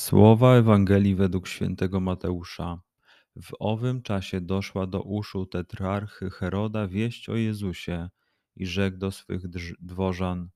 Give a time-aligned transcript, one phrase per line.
[0.00, 2.80] Słowa Ewangelii według świętego Mateusza.
[3.42, 8.08] W owym czasie doszła do uszu tetrarchy Heroda wieść o Jezusie
[8.56, 9.48] i rzekł do swych
[9.80, 10.48] dworzan: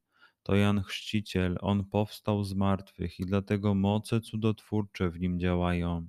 [0.43, 6.09] To Jan Chrzciciel, on powstał z martwych i dlatego moce cudotwórcze w nim działają.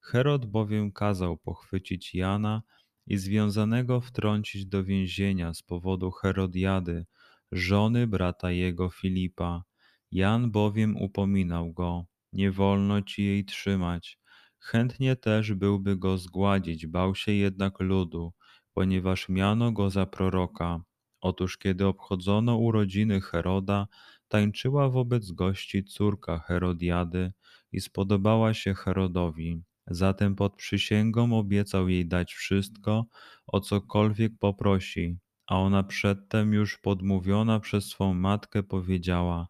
[0.00, 2.62] Herod bowiem kazał pochwycić Jana
[3.06, 7.06] i związanego wtrącić do więzienia z powodu Herodiady,
[7.52, 9.64] żony brata jego Filipa.
[10.12, 14.18] Jan bowiem upominał go nie wolno ci jej trzymać.
[14.58, 18.32] Chętnie też byłby go zgładzić, bał się jednak ludu,
[18.72, 20.80] ponieważ miano go za proroka.
[21.20, 23.86] Otóż kiedy obchodzono urodziny Heroda,
[24.28, 27.32] tańczyła wobec gości córka Herodiady
[27.72, 29.62] i spodobała się Herodowi.
[29.86, 33.06] Zatem pod przysięgą obiecał jej dać wszystko,
[33.46, 39.48] o cokolwiek poprosi, a ona przedtem już podmówiona przez swą matkę powiedziała: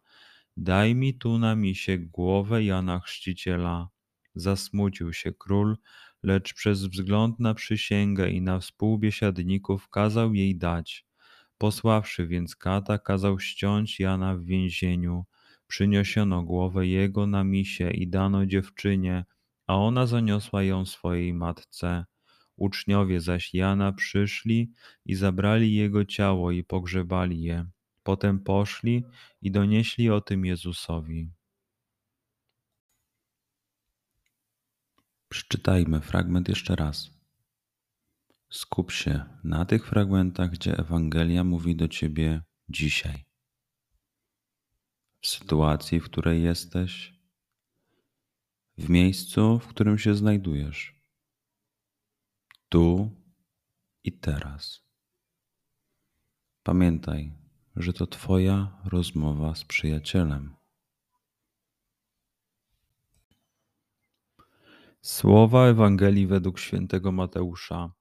[0.57, 3.89] Daj mi tu na misie głowę Jana Chrzciciela.
[4.35, 5.77] Zasmucił się król,
[6.23, 11.05] lecz przez wzgląd na przysięgę i na współbiesiadników kazał jej dać.
[11.57, 15.25] Posławszy więc kata, kazał ściąć Jana w więzieniu.
[15.67, 19.25] Przyniesiono głowę jego na misie i dano dziewczynie,
[19.67, 22.05] a ona zaniosła ją swojej matce.
[22.55, 24.71] Uczniowie zaś Jana przyszli
[25.05, 27.65] i zabrali jego ciało i pogrzebali je.
[28.05, 29.03] Potem poszli
[29.41, 31.31] i donieśli o tym Jezusowi.
[35.29, 37.09] Przeczytajmy fragment jeszcze raz.
[38.49, 43.25] Skup się na tych fragmentach, gdzie Ewangelia mówi do ciebie dzisiaj.
[45.21, 47.13] W sytuacji, w której jesteś,
[48.77, 50.95] w miejscu, w którym się znajdujesz,
[52.69, 53.11] tu
[54.03, 54.81] i teraz.
[56.63, 57.44] Pamiętaj,
[57.75, 60.55] że to Twoja rozmowa z przyjacielem.
[65.01, 67.93] Słowa Ewangelii według świętego Mateusza.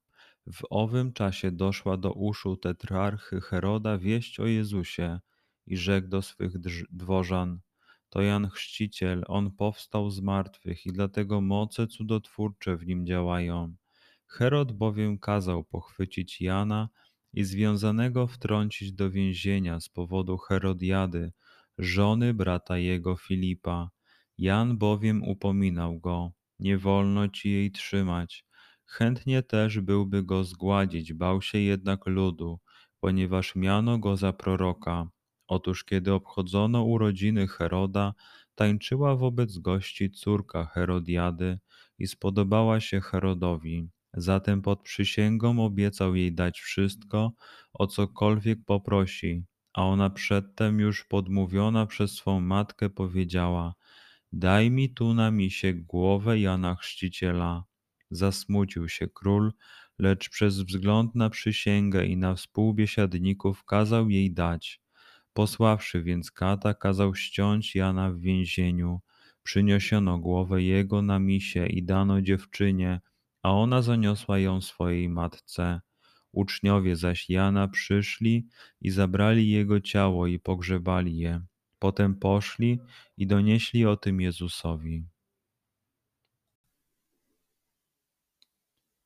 [0.53, 5.21] W owym czasie doszła do uszu tetrarchy Heroda wieść o Jezusie
[5.67, 6.59] i rzekł do swych
[6.91, 7.61] dworzan:
[8.11, 13.75] To Jan Chrzciciel, on powstał z martwych i dlatego moce cudotwórcze w nim działają.
[14.27, 16.89] Herod bowiem kazał pochwycić Jana
[17.35, 21.33] i związanego wtrącić do więzienia z powodu Herodiady,
[21.79, 23.91] żony brata jego Filipa.
[24.39, 28.45] Jan bowiem upominał go, nie wolno ci jej trzymać.
[28.87, 32.61] Chętnie też byłby go zgładzić, bał się jednak ludu,
[33.01, 35.09] ponieważ miano go za proroka.
[35.47, 38.15] Otóż kiedy obchodzono urodziny Heroda,
[38.55, 41.59] tańczyła wobec gości córka Herodiady
[41.99, 43.89] i spodobała się Herodowi.
[44.17, 47.33] Zatem pod przysięgą obiecał jej dać wszystko,
[47.73, 53.75] o cokolwiek poprosi, a ona przedtem już podmówiona przez swą matkę powiedziała:
[54.33, 57.65] Daj mi tu na misie głowę Jana Chrzciciela.
[58.11, 59.53] Zasmucił się król,
[59.99, 64.81] lecz przez wzgląd na przysięgę i na współbiesiadników kazał jej dać.
[65.33, 69.01] Posławszy więc kata, kazał ściąć Jana w więzieniu.
[69.43, 73.01] Przyniesiono głowę jego na misie i dano dziewczynie,
[73.45, 75.81] a ona zaniosła ją swojej matce.
[76.33, 78.49] Uczniowie zaś Jana przyszli
[78.81, 81.47] i zabrali jego ciało i pogrzebali je.
[81.79, 82.79] Potem poszli
[83.17, 85.07] i donieśli o tym Jezusowi.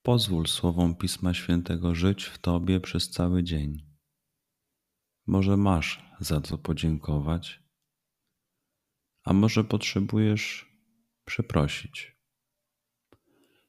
[0.03, 3.87] Pozwól słowom Pisma Świętego żyć w Tobie przez cały dzień.
[5.27, 7.63] Może masz za co podziękować,
[9.25, 10.73] a może potrzebujesz
[11.25, 12.18] przeprosić.